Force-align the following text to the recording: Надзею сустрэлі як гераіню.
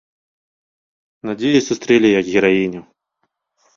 Надзею 1.31 1.61
сустрэлі 1.67 2.09
як 2.19 2.25
гераіню. 2.37 2.81